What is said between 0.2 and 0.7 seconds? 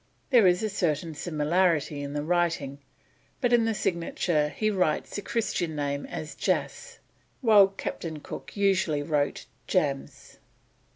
There is a